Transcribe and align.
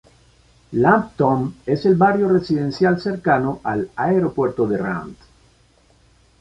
Lambton 0.71 1.53
es 1.67 1.85
el 1.85 1.93
barrio 1.93 2.27
residencial 2.27 2.99
cercano 2.99 3.61
al 3.63 3.91
aeropuerto 3.95 4.65
de 4.65 4.79
Rand. 4.79 5.15